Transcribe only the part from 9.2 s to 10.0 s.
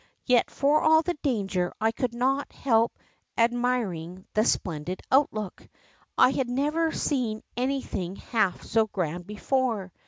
before.